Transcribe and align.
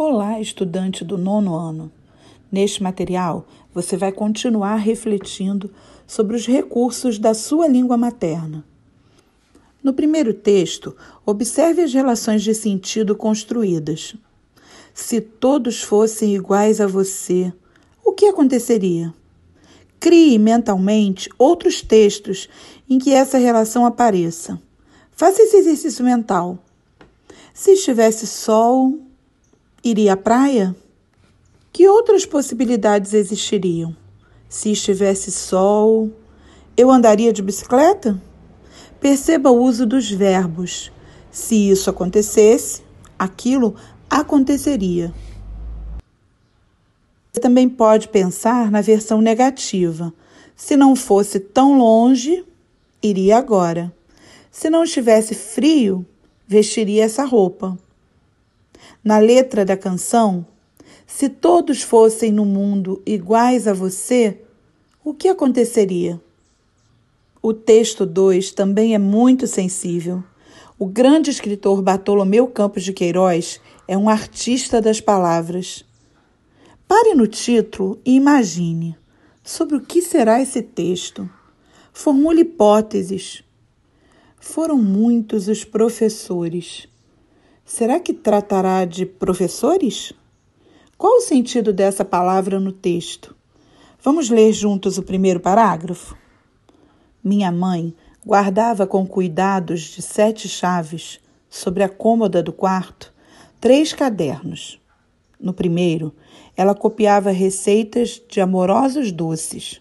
Olá, 0.00 0.40
estudante 0.40 1.04
do 1.04 1.18
nono 1.18 1.56
ano. 1.56 1.90
Neste 2.52 2.80
material, 2.80 3.44
você 3.74 3.96
vai 3.96 4.12
continuar 4.12 4.76
refletindo 4.76 5.72
sobre 6.06 6.36
os 6.36 6.46
recursos 6.46 7.18
da 7.18 7.34
sua 7.34 7.66
língua 7.66 7.96
materna. 7.96 8.64
No 9.82 9.92
primeiro 9.92 10.32
texto, 10.32 10.94
observe 11.26 11.82
as 11.82 11.92
relações 11.92 12.44
de 12.44 12.54
sentido 12.54 13.16
construídas. 13.16 14.14
Se 14.94 15.20
todos 15.20 15.82
fossem 15.82 16.32
iguais 16.32 16.80
a 16.80 16.86
você, 16.86 17.52
o 18.04 18.12
que 18.12 18.26
aconteceria? 18.26 19.12
Crie 19.98 20.38
mentalmente 20.38 21.28
outros 21.36 21.82
textos 21.82 22.48
em 22.88 23.00
que 23.00 23.12
essa 23.12 23.36
relação 23.36 23.84
apareça. 23.84 24.62
Faça 25.10 25.42
esse 25.42 25.56
exercício 25.56 26.04
mental. 26.04 26.56
Se 27.52 27.72
estivesse 27.72 28.28
sol, 28.28 29.07
iria 29.82 30.14
à 30.14 30.16
praia? 30.16 30.74
Que 31.72 31.88
outras 31.88 32.26
possibilidades 32.26 33.12
existiriam? 33.14 33.96
Se 34.48 34.72
estivesse 34.72 35.30
sol, 35.30 36.10
eu 36.76 36.90
andaria 36.90 37.32
de 37.32 37.42
bicicleta? 37.42 38.20
Perceba 39.00 39.50
o 39.50 39.62
uso 39.62 39.86
dos 39.86 40.10
verbos. 40.10 40.90
Se 41.30 41.70
isso 41.70 41.88
acontecesse, 41.90 42.82
aquilo 43.18 43.74
aconteceria. 44.10 45.12
Você 47.32 47.40
também 47.40 47.68
pode 47.68 48.08
pensar 48.08 48.70
na 48.70 48.80
versão 48.80 49.20
negativa. 49.20 50.12
Se 50.56 50.76
não 50.76 50.96
fosse 50.96 51.38
tão 51.38 51.78
longe, 51.78 52.44
iria 53.00 53.36
agora. 53.36 53.94
Se 54.50 54.68
não 54.68 54.82
estivesse 54.82 55.34
frio, 55.34 56.04
vestiria 56.46 57.04
essa 57.04 57.24
roupa. 57.24 57.78
Na 59.02 59.18
letra 59.18 59.64
da 59.64 59.76
canção, 59.76 60.46
se 61.06 61.28
todos 61.28 61.82
fossem 61.82 62.30
no 62.30 62.44
mundo 62.44 63.02
iguais 63.06 63.66
a 63.66 63.72
você, 63.72 64.42
o 65.04 65.14
que 65.14 65.28
aconteceria? 65.28 66.20
O 67.40 67.54
texto 67.54 68.04
2 68.04 68.52
também 68.52 68.94
é 68.94 68.98
muito 68.98 69.46
sensível. 69.46 70.22
O 70.78 70.86
grande 70.86 71.30
escritor 71.30 71.80
Bartolomeu 71.80 72.46
Campos 72.46 72.84
de 72.84 72.92
Queiroz 72.92 73.60
é 73.86 73.96
um 73.96 74.08
artista 74.08 74.80
das 74.82 75.00
palavras. 75.00 75.84
Pare 76.86 77.14
no 77.14 77.26
título 77.26 77.98
e 78.04 78.14
imagine 78.14 78.96
sobre 79.42 79.76
o 79.76 79.80
que 79.80 80.02
será 80.02 80.42
esse 80.42 80.60
texto. 80.60 81.28
Formule 81.92 82.42
hipóteses. 82.42 83.42
Foram 84.38 84.76
muitos 84.76 85.48
os 85.48 85.64
professores. 85.64 86.88
Será 87.70 88.00
que 88.00 88.14
tratará 88.14 88.86
de 88.86 89.04
professores? 89.04 90.14
Qual 90.96 91.18
o 91.18 91.20
sentido 91.20 91.70
dessa 91.70 92.02
palavra 92.02 92.58
no 92.58 92.72
texto? 92.72 93.36
Vamos 94.02 94.30
ler 94.30 94.54
juntos 94.54 94.96
o 94.96 95.02
primeiro 95.02 95.38
parágrafo? 95.38 96.16
Minha 97.22 97.52
mãe 97.52 97.94
guardava 98.24 98.86
com 98.86 99.06
cuidados 99.06 99.82
de 99.82 100.00
sete 100.00 100.48
chaves, 100.48 101.20
sobre 101.50 101.82
a 101.82 101.90
cômoda 101.90 102.42
do 102.42 102.54
quarto, 102.54 103.12
três 103.60 103.92
cadernos. 103.92 104.80
No 105.38 105.52
primeiro, 105.52 106.14
ela 106.56 106.74
copiava 106.74 107.30
receitas 107.30 108.18
de 108.30 108.40
amorosos 108.40 109.12
doces, 109.12 109.78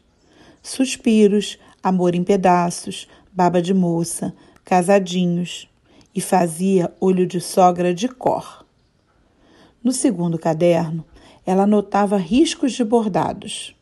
suspiros, 0.61 1.57
amor 1.81 2.15
em 2.15 2.23
pedaços, 2.25 3.07
baba 3.31 3.61
de 3.61 3.73
moça, 3.73 4.35
casadinhos, 4.65 5.69
e 6.17 6.21
fazia 6.21 6.91
olho 6.99 7.27
de 7.27 7.39
sogra 7.39 7.93
de 7.93 8.07
cor. 8.07 8.65
No 9.83 9.91
segundo 9.91 10.39
caderno, 10.39 11.05
ela 11.45 11.61
anotava 11.61 12.17
riscos 12.17 12.73
de 12.73 12.83
bordados. 12.83 13.75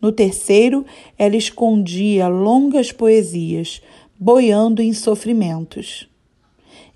No 0.00 0.10
terceiro, 0.10 0.86
ela 1.18 1.36
escondia 1.36 2.26
longas 2.26 2.90
poesias, 2.90 3.82
boiando 4.18 4.80
em 4.80 4.94
sofrimentos. 4.94 6.08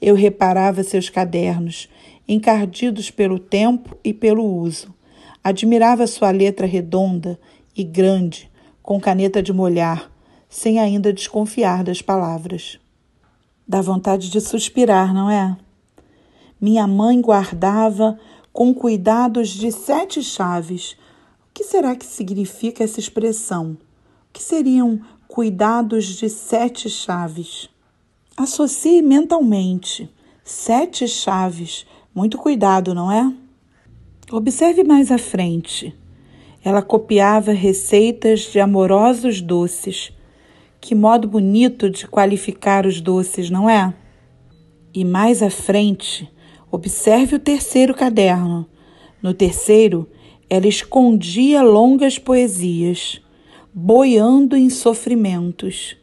Eu 0.00 0.14
reparava 0.14 0.82
seus 0.82 1.10
cadernos, 1.10 1.86
encardidos 2.26 3.10
pelo 3.10 3.38
tempo 3.38 3.94
e 4.02 4.14
pelo 4.14 4.42
uso. 4.42 4.94
Admirava 5.44 6.06
sua 6.06 6.30
letra 6.30 6.66
redonda 6.66 7.38
e 7.76 7.84
grande, 7.84 8.50
com 8.82 8.98
caneta 8.98 9.42
de 9.42 9.52
molhar, 9.52 10.10
sem 10.48 10.78
ainda 10.78 11.12
desconfiar 11.12 11.84
das 11.84 12.00
palavras. 12.00 12.80
Dá 13.66 13.80
vontade 13.80 14.30
de 14.30 14.40
suspirar, 14.40 15.12
não 15.12 15.30
é? 15.30 15.56
Minha 16.60 16.86
mãe 16.86 17.20
guardava 17.20 18.18
com 18.52 18.72
cuidados 18.72 19.50
de 19.50 19.70
sete 19.72 20.22
chaves 20.22 20.96
que 21.56 21.64
será 21.64 21.96
que 21.96 22.04
significa 22.04 22.84
essa 22.84 23.00
expressão? 23.00 23.78
O 24.28 24.32
que 24.34 24.42
seriam 24.42 25.00
cuidados 25.26 26.04
de 26.04 26.28
sete 26.28 26.90
chaves? 26.90 27.70
Associe 28.36 29.00
mentalmente 29.00 30.06
sete 30.44 31.08
chaves. 31.08 31.86
Muito 32.14 32.36
cuidado, 32.36 32.94
não 32.94 33.10
é? 33.10 33.32
Observe 34.30 34.84
mais 34.84 35.10
à 35.10 35.16
frente. 35.16 35.96
Ela 36.62 36.82
copiava 36.82 37.52
receitas 37.52 38.40
de 38.52 38.60
amorosos 38.60 39.40
doces. 39.40 40.12
Que 40.86 40.94
modo 40.94 41.26
bonito 41.26 41.90
de 41.90 42.06
qualificar 42.06 42.86
os 42.86 43.00
doces, 43.00 43.50
não 43.50 43.68
é? 43.68 43.92
E 44.94 45.04
mais 45.04 45.42
à 45.42 45.50
frente, 45.50 46.32
observe 46.70 47.34
o 47.34 47.40
terceiro 47.40 47.92
caderno. 47.92 48.70
No 49.20 49.34
terceiro, 49.34 50.08
ela 50.48 50.68
escondia 50.68 51.60
longas 51.60 52.20
poesias, 52.20 53.20
boiando 53.74 54.56
em 54.56 54.70
sofrimentos. 54.70 55.96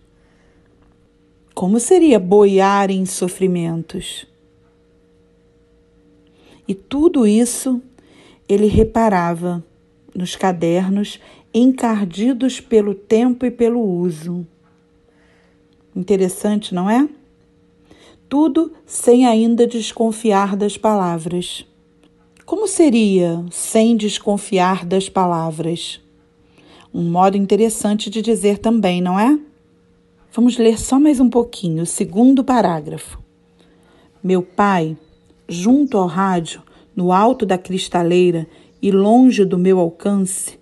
Como 1.56 1.80
seria 1.80 2.20
boiar 2.20 2.92
em 2.92 3.06
sofrimentos? 3.06 4.28
E 6.68 6.76
tudo 6.76 7.26
isso 7.26 7.82
ele 8.50 8.68
reparava 8.68 9.64
nos 10.14 10.36
cadernos 10.36 11.22
encardidos 11.54 12.60
pelo 12.60 12.94
tempo 12.94 13.46
e 13.46 13.50
pelo 13.50 13.80
uso. 13.80 14.46
Interessante, 15.96 16.74
não 16.74 16.90
é? 16.90 17.08
Tudo 18.28 18.72
sem 18.86 19.28
ainda 19.28 19.68
desconfiar 19.68 20.56
das 20.56 20.76
palavras. 20.76 21.66
Como 22.46 22.68
seria 22.68 23.46
sem 23.52 23.96
desconfiar 23.96 24.86
das 24.86 25.08
palavras? 25.08 26.02
Um 26.94 27.10
modo 27.10 27.38
interessante 27.38 28.10
de 28.10 28.22
dizer 28.22 28.58
também, 28.58 29.02
não 29.02 29.20
é? 29.20 29.40
Vamos 30.32 30.58
ler 30.58 30.80
só 30.80 31.00
mais 31.00 31.20
um 31.20 31.30
pouquinho, 31.30 31.84
o 31.84 31.86
segundo 31.86 32.44
parágrafo. 32.44 33.22
Meu 34.24 34.42
pai, 34.42 34.98
junto 35.48 35.98
ao 35.98 36.08
rádio, 36.08 36.64
no 36.96 37.12
alto 37.12 37.46
da 37.46 37.58
cristaleira 37.58 38.48
e 38.82 38.90
longe 38.90 39.46
do 39.46 39.58
meu 39.58 39.80
alcance, 39.80 40.58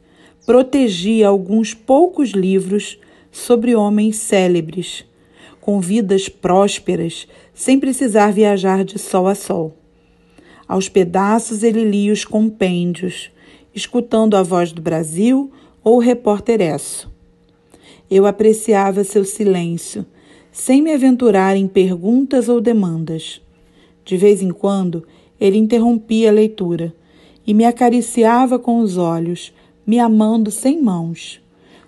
protegia 0.45 1.29
alguns 1.29 1.73
poucos 1.73 2.31
livros 2.31 2.99
sobre 3.31 3.75
homens 3.75 4.17
célebres, 4.17 5.05
com 5.61 5.79
vidas 5.79 6.27
prósperas, 6.27 7.27
sem 7.53 7.79
precisar 7.79 8.33
viajar 8.33 8.83
de 8.83 8.97
sol 8.97 9.27
a 9.27 9.35
sol. 9.35 9.77
Aos 10.67 10.89
pedaços 10.89 11.63
ele 11.63 11.83
lia 11.83 12.11
os 12.11 12.25
compêndios, 12.25 13.31
escutando 13.73 14.35
a 14.35 14.43
voz 14.43 14.71
do 14.71 14.81
Brasil 14.81 15.51
ou 15.83 15.97
o 15.97 15.99
repórter 15.99 16.59
Esso. 16.59 17.11
Eu 18.09 18.25
apreciava 18.25 19.03
seu 19.03 19.23
silêncio, 19.23 20.05
sem 20.51 20.81
me 20.81 20.91
aventurar 20.91 21.55
em 21.55 21.67
perguntas 21.67 22.49
ou 22.49 22.59
demandas. 22.59 23.41
De 24.03 24.17
vez 24.17 24.41
em 24.41 24.51
quando, 24.51 25.05
ele 25.39 25.57
interrompia 25.57 26.29
a 26.29 26.33
leitura 26.33 26.93
e 27.45 27.53
me 27.53 27.65
acariciava 27.65 28.59
com 28.59 28.79
os 28.79 28.97
olhos, 28.97 29.53
me 29.85 29.99
amando 29.99 30.51
sem 30.51 30.81
mãos, 30.81 31.41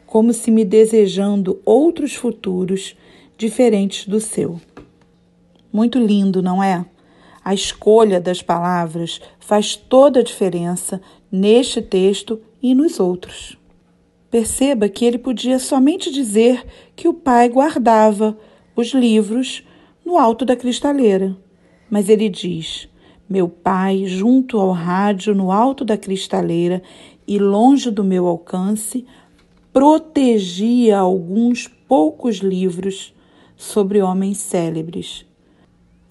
como 0.06 0.32
se 0.32 0.50
me 0.52 0.64
desejando 0.64 1.60
outros 1.66 2.14
futuros 2.16 2.96
diferentes 3.44 4.08
do 4.08 4.22
seu. 4.22 4.58
Muito 5.70 6.00
lindo, 6.00 6.42
não 6.42 6.64
é? 6.64 6.86
A 7.44 7.54
escolha 7.54 8.22
das 8.22 8.42
palavras 8.42 9.20
faz 9.38 9.76
toda 9.76 10.22
a 10.22 10.24
diferença 10.24 11.02
neste 11.30 11.82
texto 11.82 12.40
e 12.62 12.74
nos 12.74 13.02
outros. 13.02 13.58
Perceba 14.32 14.88
que 14.88 15.04
ele 15.04 15.18
podia 15.18 15.60
somente 15.60 16.10
dizer 16.10 16.66
que 16.96 17.10
o 17.10 17.14
pai 17.14 17.50
guardava 17.50 18.38
os 18.78 18.94
livros 18.94 19.62
no 20.06 20.18
alto 20.18 20.46
da 20.46 20.56
cristaleira. 20.56 21.36
Mas 21.90 22.08
ele 22.08 22.30
diz: 22.30 22.88
Meu 23.28 23.50
pai, 23.50 24.06
junto 24.06 24.58
ao 24.58 24.72
rádio, 24.72 25.36
no 25.36 25.52
alto 25.52 25.84
da 25.84 25.98
cristaleira 25.98 26.82
e 27.28 27.38
longe 27.38 27.92
do 27.92 28.06
meu 28.06 28.26
alcance, 28.26 29.06
protegia 29.74 30.98
alguns 30.98 31.68
poucos 31.68 32.38
livros 32.38 33.13
sobre 33.56 34.02
homens 34.02 34.38
célebres 34.38 35.26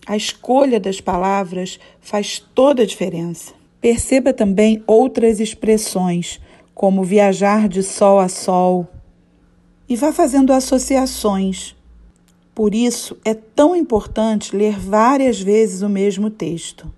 a 0.07 0.17
escolha 0.17 0.81
das 0.81 1.01
palavras 1.01 1.79
faz 2.01 2.39
toda 2.55 2.83
a 2.83 2.87
diferença. 2.87 3.53
Perceba 3.81 4.33
também 4.33 4.83
outras 4.87 5.39
expressões, 5.39 6.41
como 6.75 7.05
viajar 7.05 7.69
de 7.69 7.83
sol 7.83 8.19
a 8.19 8.29
sol, 8.29 8.89
e 9.89 9.95
vá 9.95 10.13
fazendo 10.13 10.53
associações. 10.53 11.77
Por 12.55 12.75
isso, 12.75 13.17
é 13.25 13.33
tão 13.33 13.77
importante 13.77 14.57
ler 14.57 14.79
várias 14.79 15.41
vezes 15.41 15.83
o 15.83 15.89
mesmo 15.89 16.31
texto. 16.31 16.93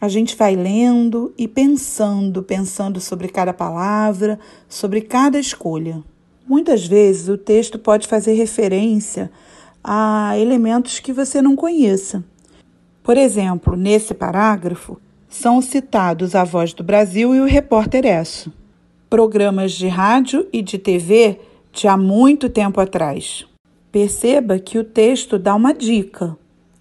A 0.00 0.08
gente 0.08 0.36
vai 0.36 0.56
lendo 0.56 1.34
e 1.36 1.46
pensando, 1.46 2.42
pensando 2.42 3.00
sobre 3.00 3.28
cada 3.28 3.52
palavra, 3.52 4.38
sobre 4.68 5.00
cada 5.00 5.38
escolha. 5.38 6.02
Muitas 6.46 6.86
vezes 6.86 7.28
o 7.28 7.36
texto 7.36 7.78
pode 7.78 8.06
fazer 8.06 8.32
referência 8.34 9.30
a 9.82 10.38
elementos 10.38 10.98
que 11.00 11.12
você 11.12 11.40
não 11.40 11.56
conheça. 11.56 12.24
Por 13.02 13.16
exemplo, 13.16 13.76
nesse 13.76 14.14
parágrafo, 14.14 15.00
são 15.28 15.62
citados 15.62 16.34
a 16.34 16.44
Voz 16.44 16.72
do 16.72 16.82
Brasil 16.82 17.34
e 17.34 17.40
o 17.40 17.46
Repórter 17.46 18.04
Esso, 18.04 18.52
programas 19.08 19.72
de 19.72 19.88
rádio 19.88 20.46
e 20.52 20.60
de 20.60 20.76
TV 20.76 21.40
de 21.72 21.88
há 21.88 21.96
muito 21.96 22.48
tempo 22.48 22.80
atrás. 22.80 23.46
Perceba 23.92 24.58
que 24.58 24.78
o 24.78 24.84
texto 24.84 25.38
dá 25.38 25.54
uma 25.54 25.72
dica. 25.72 26.36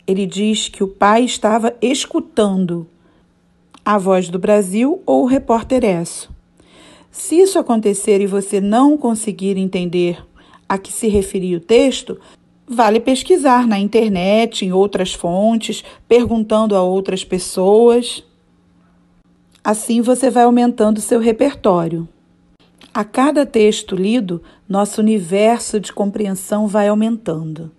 Ele 0.06 0.26
diz 0.26 0.68
que 0.68 0.84
o 0.84 0.88
pai 0.88 1.24
estava 1.24 1.76
escutando 1.82 2.88
a 3.86 3.98
Voz 3.98 4.30
do 4.30 4.38
Brasil 4.38 5.02
ou 5.06 5.24
o 5.24 5.28
Repórter 5.28 5.84
Esso. 5.84 6.30
Se 7.12 7.40
isso 7.40 7.58
acontecer 7.58 8.22
e 8.22 8.28
você 8.28 8.62
não 8.62 8.98
conseguir 8.98 9.58
entender 9.58 10.24
a 10.68 10.78
que 10.78 10.92
se 10.92 11.08
referia 11.08 11.58
o 11.58 11.62
texto, 11.62 12.20
vale 12.70 13.00
pesquisar 13.00 13.66
na 13.66 13.80
internet, 13.80 14.64
em 14.64 14.72
outras 14.72 15.12
fontes, 15.12 15.84
perguntando 16.08 16.76
a 16.76 16.84
outras 16.84 17.24
pessoas. 17.24 18.24
Assim 19.64 20.02
você 20.02 20.30
vai 20.30 20.44
aumentando 20.44 21.02
seu 21.02 21.20
repertório. 21.20 22.08
A 22.94 23.04
cada 23.04 23.44
texto 23.46 23.96
lido, 23.96 24.42
nosso 24.68 25.02
universo 25.02 25.80
de 25.80 25.92
compreensão 25.92 26.68
vai 26.68 26.88
aumentando. 26.88 27.72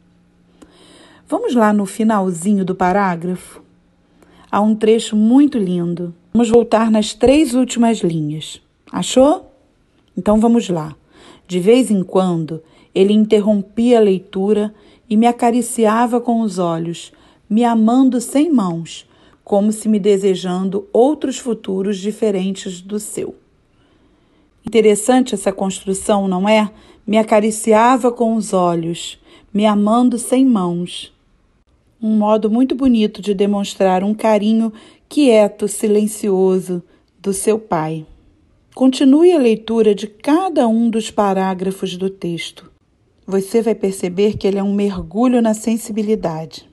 Vamos 1.29 1.55
lá 1.55 1.73
no 1.73 1.87
finalzinho 1.87 2.65
do 2.65 2.75
parágrafo? 2.75 3.63
Há 4.51 4.61
um 4.61 4.75
trecho 4.75 5.15
muito 5.15 5.57
lindo. 5.57 6.13
Vamos 6.33 6.51
voltar 6.51 6.91
nas 6.91 7.15
três 7.15 7.55
últimas 7.55 7.99
linhas. 7.99 8.61
Achou? 8.91 9.53
Então 10.17 10.41
vamos 10.41 10.69
lá. 10.69 10.97
De 11.47 11.61
vez 11.61 11.91
em 11.91 12.03
quando, 12.03 12.61
ele 12.95 13.13
interrompia 13.13 13.99
a 13.99 14.03
leitura 14.03 14.75
e 15.09 15.17
me 15.17 15.27
acariciava 15.27 16.21
com 16.21 16.41
os 16.41 16.59
olhos, 16.59 17.13
me 17.49 17.65
amando 17.65 18.21
sem 18.21 18.51
mãos, 18.51 19.09
como 19.45 19.73
se 19.73 19.89
me 19.89 19.99
desejando 19.99 20.87
outros 20.93 21.39
futuros 21.39 21.99
diferentes 21.99 22.81
do 22.81 22.99
seu. 22.99 23.35
Interessante 24.67 25.35
essa 25.35 25.53
construção, 25.53 26.29
não 26.29 26.49
é? 26.49 26.71
Me 27.07 27.19
acariciava 27.19 28.13
com 28.13 28.37
os 28.37 28.53
olhos, 28.53 29.19
me 29.53 29.67
amando 29.67 30.19
sem 30.19 30.45
mãos 30.45 31.13
um 32.03 32.17
modo 32.17 32.51
muito 32.51 32.75
bonito 32.75 33.21
de 33.21 33.35
demonstrar 33.35 34.03
um 34.03 34.15
carinho 34.15 34.73
quieto, 35.09 35.69
silencioso 35.69 36.83
do 37.21 37.33
seu 37.33 37.59
pai. 37.59 38.07
Continue 38.75 39.33
a 39.33 39.39
leitura 39.39 39.95
de 39.95 40.07
cada 40.07 40.67
um 40.67 40.89
dos 40.89 41.11
parágrafos 41.11 41.97
do 41.97 42.09
texto. 42.09 42.70
Você 43.27 43.63
vai 43.63 43.75
perceber 43.75 44.37
que 44.37 44.47
ele 44.47 44.59
é 44.59 44.63
um 44.63 44.75
mergulho 44.75 45.41
na 45.41 45.55
sensibilidade. 45.55 46.69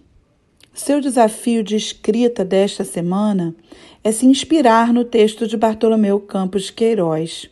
Seu 0.74 1.02
desafio 1.02 1.64
de 1.64 1.76
escrita 1.76 2.46
desta 2.46 2.84
semana 2.84 3.56
é 4.04 4.12
se 4.12 4.26
inspirar 4.26 4.94
no 4.94 5.04
texto 5.04 5.48
de 5.48 5.58
Bartolomeu 5.58 6.20
Campos 6.20 6.70
Queiroz 6.70 7.50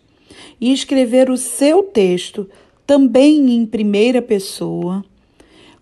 e 0.62 0.72
escrever 0.72 1.30
o 1.30 1.38
seu 1.38 1.84
texto 1.84 2.48
também 2.86 3.56
em 3.56 3.66
primeira 3.66 4.22
pessoa, 4.22 5.04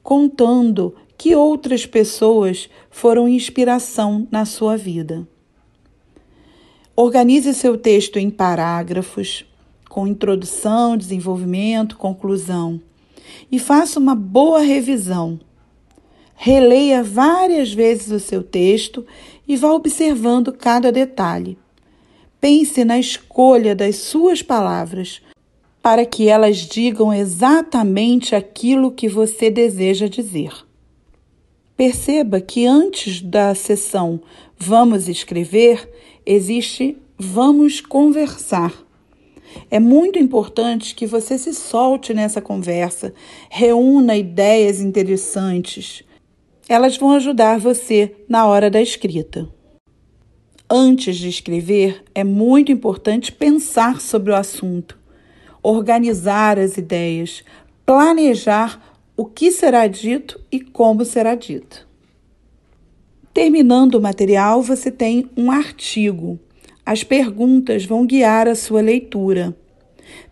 contando 0.01 0.95
que 1.18 1.36
outras 1.36 1.86
pessoas 1.86 2.69
foram 2.89 3.27
inspiração 3.27 4.27
na 4.31 4.45
sua 4.45 4.77
vida. 4.77 5.27
Organize 6.95 7.54
seu 7.54 7.77
texto 7.77 8.18
em 8.18 8.30
parágrafos, 8.30 9.45
com 9.89 10.07
introdução, 10.07 10.95
desenvolvimento, 10.95 11.98
conclusão, 11.98 12.81
e 13.51 13.59
faça 13.59 13.99
uma 13.99 14.15
boa 14.15 14.61
revisão. 14.61 15.39
Releia 16.35 17.03
várias 17.03 17.73
vezes 17.73 18.11
o 18.11 18.19
seu 18.19 18.43
texto 18.43 19.05
e 19.47 19.55
vá 19.55 19.71
observando 19.71 20.51
cada 20.51 20.91
detalhe. 20.91 21.57
Pense 22.41 22.83
na 22.83 22.99
escolha 22.99 23.75
das 23.75 23.95
suas 23.97 24.41
palavras 24.41 25.21
para 25.81 26.05
que 26.05 26.27
elas 26.27 26.57
digam 26.57 27.13
exatamente 27.13 28.35
aquilo 28.35 28.91
que 28.91 29.07
você 29.07 29.49
deseja 29.49 30.07
dizer. 30.07 30.53
Perceba 31.75 32.39
que 32.39 32.65
antes 32.65 33.21
da 33.21 33.53
sessão 33.53 34.21
Vamos 34.57 35.09
escrever, 35.09 35.89
existe 36.25 36.97
Vamos 37.17 37.81
conversar. 37.81 38.73
É 39.69 39.79
muito 39.79 40.19
importante 40.19 40.95
que 40.95 41.05
você 41.05 41.38
se 41.38 41.53
solte 41.53 42.13
nessa 42.13 42.41
conversa, 42.41 43.13
reúna 43.50 44.15
ideias 44.15 44.79
interessantes. 44.79 46.03
Elas 46.67 46.97
vão 46.97 47.11
ajudar 47.11 47.59
você 47.59 48.15
na 48.27 48.45
hora 48.45 48.69
da 48.69 48.81
escrita. 48.81 49.50
Antes 50.69 51.17
de 51.17 51.29
escrever, 51.29 52.03
é 52.15 52.23
muito 52.23 52.71
importante 52.71 53.31
pensar 53.31 54.01
sobre 54.01 54.31
o 54.31 54.35
assunto, 54.35 54.97
organizar 55.61 56.57
as 56.57 56.77
ideias, 56.77 57.44
planejar 57.85 58.81
o 59.15 59.25
que 59.25 59.51
será 59.51 59.85
dito 59.88 60.39
e 60.51 60.59
como 60.59 61.05
será 61.05 61.35
dito. 61.35 61.88
Terminando 63.33 63.95
o 63.95 64.01
material, 64.01 64.61
você 64.61 64.91
tem 64.91 65.29
um 65.35 65.51
artigo. 65.51 66.39
As 66.85 67.03
perguntas 67.03 67.85
vão 67.85 68.06
guiar 68.06 68.47
a 68.47 68.56
sua 68.56 68.81
leitura. 68.81 69.56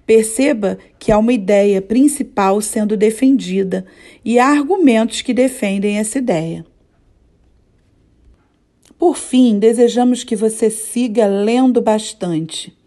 Perceba 0.05 0.77
que 0.99 1.11
há 1.11 1.17
uma 1.17 1.31
ideia 1.31 1.81
principal 1.81 2.59
sendo 2.59 2.97
defendida 2.97 3.85
e 4.25 4.37
há 4.37 4.47
argumentos 4.47 5.21
que 5.21 5.33
defendem 5.33 5.97
essa 5.97 6.17
ideia. 6.17 6.65
Por 8.97 9.15
fim, 9.15 9.57
desejamos 9.57 10.23
que 10.23 10.35
você 10.35 10.69
siga 10.69 11.25
lendo 11.25 11.81
bastante. 11.81 12.77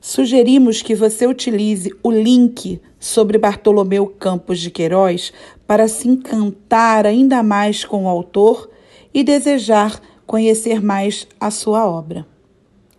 Sugerimos 0.00 0.82
que 0.82 0.94
você 0.94 1.26
utilize 1.26 1.94
o 2.02 2.10
link 2.10 2.80
sobre 2.98 3.38
Bartolomeu 3.38 4.06
Campos 4.06 4.58
de 4.58 4.70
Queiroz 4.70 5.32
para 5.66 5.86
se 5.88 6.08
encantar 6.08 7.06
ainda 7.06 7.42
mais 7.42 7.84
com 7.84 8.04
o 8.04 8.08
autor 8.08 8.68
e 9.14 9.22
desejar 9.22 10.00
conhecer 10.26 10.82
mais 10.82 11.26
a 11.38 11.50
sua 11.50 11.86
obra. 11.86 12.26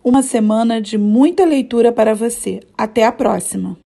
Uma 0.04 0.20
semana 0.20 0.80
de 0.80 0.98
muita 0.98 1.44
leitura 1.44 1.92
para 1.92 2.12
você. 2.12 2.58
Até 2.76 3.06
a 3.06 3.12
próxima! 3.12 3.76